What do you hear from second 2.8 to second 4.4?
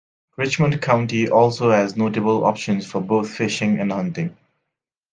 for both fishing and hunting.